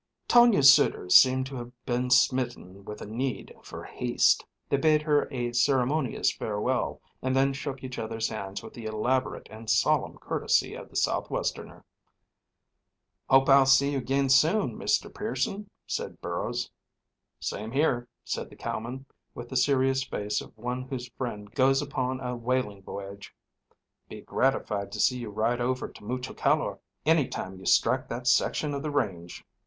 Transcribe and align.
Tonia's 0.27 0.73
suitors 0.73 1.15
seemed 1.15 1.45
to 1.45 1.57
have 1.57 1.71
been 1.85 2.09
smitten 2.09 2.83
with 2.85 3.03
a 3.03 3.05
need 3.05 3.55
for 3.61 3.83
haste. 3.83 4.43
They 4.67 4.77
bade 4.77 5.03
her 5.03 5.27
a 5.29 5.53
ceremonious 5.53 6.31
farewell, 6.35 6.99
and 7.21 7.35
then 7.35 7.53
shook 7.53 7.83
each 7.83 7.99
other's 7.99 8.29
hands 8.29 8.63
with 8.63 8.73
the 8.73 8.85
elaborate 8.85 9.47
and 9.51 9.69
solemn 9.69 10.17
courtesy 10.17 10.73
of 10.73 10.89
the 10.89 10.95
Southwesterner. 10.95 11.83
"Hope 13.29 13.47
I'll 13.47 13.67
see 13.67 13.91
you 13.91 13.99
again 13.99 14.29
soon, 14.29 14.75
Mr. 14.75 15.13
Pearson," 15.13 15.69
said 15.85 16.19
Burrows. 16.19 16.71
"Same 17.39 17.69
here," 17.71 18.07
said 18.23 18.49
the 18.49 18.55
cowman, 18.55 19.05
with 19.35 19.49
the 19.49 19.55
serious 19.55 20.03
face 20.03 20.41
of 20.41 20.57
one 20.57 20.81
whose 20.81 21.09
friend 21.09 21.51
goes 21.51 21.79
upon 21.79 22.19
a 22.21 22.35
whaling 22.35 22.81
voyage. 22.81 23.35
"Be 24.09 24.21
gratified 24.21 24.91
to 24.93 24.99
see 24.99 25.19
you 25.19 25.29
ride 25.29 25.61
over 25.61 25.87
to 25.87 26.03
Mucho 26.03 26.33
Calor 26.33 26.79
any 27.05 27.27
time 27.27 27.59
you 27.59 27.67
strike 27.67 28.07
that 28.09 28.25
section 28.25 28.73
of 28.73 28.81
the 28.81 28.89
range." 28.89 29.45